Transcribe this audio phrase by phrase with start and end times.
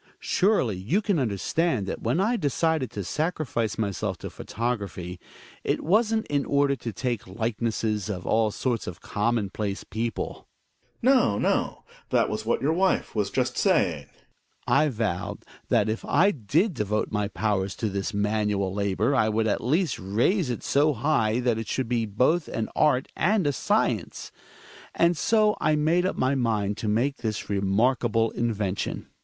[0.19, 5.19] Surely you can understand that when I decided to sacrifice myself to photography,
[5.63, 10.47] it wasn't in order to take likenesses of all sorts of commonplace people.
[11.03, 11.15] Gregers.
[11.15, 14.07] No, no, that was what your wife was just saying.
[14.67, 14.75] Hjalmar.
[14.87, 19.45] I vowed that if I did devote my powers to this manual labor I would
[19.47, 23.53] at least raise it so high that it should be both an art ajid^A
[23.91, 24.31] acience.
[24.99, 29.05] ^nd so I made up my mind to make this remarkable invention.